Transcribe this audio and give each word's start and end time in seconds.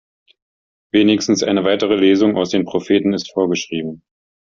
Wenigstens 0.91 1.43
eine 1.43 1.63
weitere 1.63 1.93
Lesung 1.93 2.35
aus 2.35 2.49
den 2.49 2.65
Propheten 2.65 3.13
ist 3.13 3.31
vorgeschrieben. 3.33 4.01